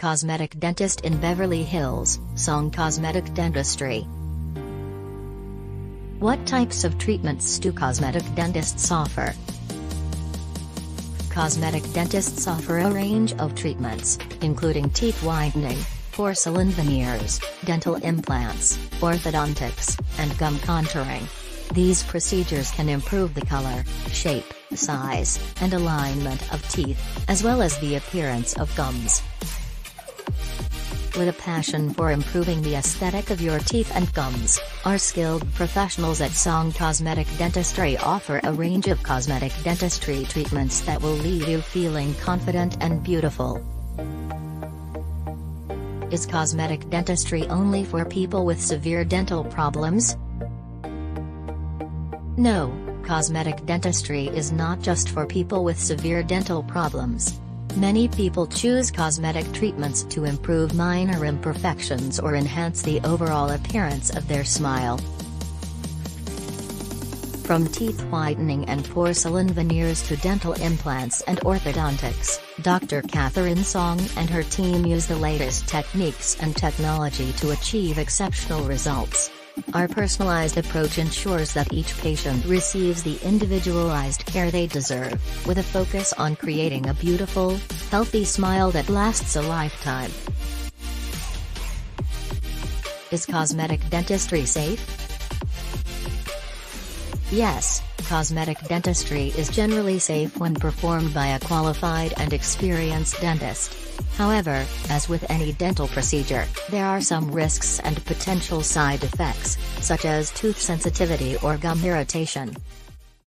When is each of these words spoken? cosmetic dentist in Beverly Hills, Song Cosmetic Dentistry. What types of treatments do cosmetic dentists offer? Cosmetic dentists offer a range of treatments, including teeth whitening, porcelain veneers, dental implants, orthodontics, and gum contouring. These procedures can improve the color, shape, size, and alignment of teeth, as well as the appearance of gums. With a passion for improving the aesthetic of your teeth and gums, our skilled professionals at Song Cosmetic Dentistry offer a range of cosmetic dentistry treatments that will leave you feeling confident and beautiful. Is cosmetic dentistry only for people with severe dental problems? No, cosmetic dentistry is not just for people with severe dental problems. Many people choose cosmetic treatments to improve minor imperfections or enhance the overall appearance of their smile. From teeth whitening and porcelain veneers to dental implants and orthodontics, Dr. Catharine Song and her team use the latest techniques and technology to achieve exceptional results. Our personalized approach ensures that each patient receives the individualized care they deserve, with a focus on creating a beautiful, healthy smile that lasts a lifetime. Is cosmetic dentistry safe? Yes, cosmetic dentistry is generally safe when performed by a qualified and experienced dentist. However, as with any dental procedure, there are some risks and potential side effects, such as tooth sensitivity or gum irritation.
cosmetic 0.00 0.58
dentist 0.58 1.02
in 1.02 1.14
Beverly 1.18 1.62
Hills, 1.62 2.20
Song 2.34 2.70
Cosmetic 2.70 3.34
Dentistry. 3.34 4.00
What 6.18 6.46
types 6.46 6.84
of 6.84 6.96
treatments 6.96 7.58
do 7.58 7.70
cosmetic 7.70 8.22
dentists 8.34 8.90
offer? 8.90 9.34
Cosmetic 11.28 11.82
dentists 11.92 12.48
offer 12.48 12.78
a 12.78 12.90
range 12.90 13.34
of 13.34 13.54
treatments, 13.54 14.16
including 14.40 14.88
teeth 14.88 15.22
whitening, 15.22 15.76
porcelain 16.12 16.70
veneers, 16.70 17.38
dental 17.66 17.96
implants, 17.96 18.78
orthodontics, 19.02 20.00
and 20.16 20.38
gum 20.38 20.56
contouring. 20.60 21.28
These 21.74 22.04
procedures 22.04 22.70
can 22.70 22.88
improve 22.88 23.34
the 23.34 23.44
color, 23.44 23.84
shape, 24.10 24.54
size, 24.74 25.38
and 25.60 25.74
alignment 25.74 26.54
of 26.54 26.66
teeth, 26.70 26.98
as 27.28 27.44
well 27.44 27.60
as 27.60 27.78
the 27.80 27.96
appearance 27.96 28.54
of 28.54 28.74
gums. 28.76 29.22
With 31.18 31.28
a 31.28 31.32
passion 31.32 31.92
for 31.92 32.12
improving 32.12 32.62
the 32.62 32.76
aesthetic 32.76 33.30
of 33.30 33.40
your 33.40 33.58
teeth 33.58 33.90
and 33.94 34.12
gums, 34.14 34.60
our 34.84 34.96
skilled 34.96 35.44
professionals 35.54 36.20
at 36.20 36.30
Song 36.30 36.72
Cosmetic 36.72 37.26
Dentistry 37.36 37.96
offer 37.98 38.40
a 38.44 38.52
range 38.52 38.86
of 38.86 39.02
cosmetic 39.02 39.52
dentistry 39.64 40.24
treatments 40.24 40.80
that 40.82 41.02
will 41.02 41.14
leave 41.14 41.48
you 41.48 41.60
feeling 41.60 42.14
confident 42.14 42.76
and 42.80 43.02
beautiful. 43.02 43.60
Is 46.12 46.26
cosmetic 46.26 46.88
dentistry 46.90 47.46
only 47.48 47.84
for 47.84 48.04
people 48.04 48.46
with 48.46 48.60
severe 48.60 49.04
dental 49.04 49.44
problems? 49.44 50.16
No, 52.36 52.72
cosmetic 53.04 53.66
dentistry 53.66 54.28
is 54.28 54.52
not 54.52 54.80
just 54.80 55.10
for 55.10 55.26
people 55.26 55.64
with 55.64 55.78
severe 55.78 56.22
dental 56.22 56.62
problems. 56.62 57.40
Many 57.76 58.08
people 58.08 58.46
choose 58.46 58.90
cosmetic 58.90 59.50
treatments 59.52 60.02
to 60.04 60.24
improve 60.24 60.74
minor 60.74 61.24
imperfections 61.24 62.18
or 62.18 62.34
enhance 62.34 62.82
the 62.82 63.00
overall 63.02 63.50
appearance 63.50 64.10
of 64.10 64.26
their 64.28 64.44
smile. 64.44 64.98
From 67.44 67.66
teeth 67.66 68.00
whitening 68.12 68.64
and 68.66 68.84
porcelain 68.84 69.48
veneers 69.48 70.06
to 70.08 70.16
dental 70.16 70.52
implants 70.54 71.20
and 71.22 71.40
orthodontics, 71.40 72.38
Dr. 72.62 73.02
Catharine 73.02 73.64
Song 73.64 74.00
and 74.16 74.30
her 74.30 74.42
team 74.42 74.86
use 74.86 75.06
the 75.06 75.16
latest 75.16 75.66
techniques 75.66 76.36
and 76.40 76.54
technology 76.54 77.32
to 77.34 77.50
achieve 77.50 77.98
exceptional 77.98 78.62
results. 78.64 79.30
Our 79.74 79.88
personalized 79.88 80.58
approach 80.58 80.98
ensures 80.98 81.54
that 81.54 81.72
each 81.72 81.96
patient 81.98 82.44
receives 82.44 83.02
the 83.02 83.18
individualized 83.22 84.26
care 84.26 84.50
they 84.50 84.66
deserve, 84.66 85.20
with 85.46 85.58
a 85.58 85.62
focus 85.62 86.12
on 86.14 86.36
creating 86.36 86.88
a 86.88 86.94
beautiful, 86.94 87.58
healthy 87.90 88.24
smile 88.24 88.70
that 88.72 88.88
lasts 88.88 89.36
a 89.36 89.42
lifetime. 89.42 90.10
Is 93.10 93.26
cosmetic 93.26 93.80
dentistry 93.90 94.44
safe? 94.44 94.80
Yes, 97.30 97.82
cosmetic 98.10 98.58
dentistry 98.66 99.28
is 99.38 99.48
generally 99.48 99.96
safe 99.96 100.36
when 100.36 100.52
performed 100.52 101.14
by 101.14 101.28
a 101.28 101.38
qualified 101.38 102.12
and 102.16 102.32
experienced 102.32 103.20
dentist. 103.20 103.72
However, 104.16 104.66
as 104.88 105.08
with 105.08 105.30
any 105.30 105.52
dental 105.52 105.86
procedure, 105.86 106.44
there 106.70 106.86
are 106.86 107.00
some 107.00 107.30
risks 107.30 107.78
and 107.78 108.04
potential 108.06 108.62
side 108.62 109.04
effects, 109.04 109.58
such 109.80 110.04
as 110.04 110.32
tooth 110.32 110.58
sensitivity 110.58 111.36
or 111.36 111.56
gum 111.56 111.84
irritation. 111.84 112.56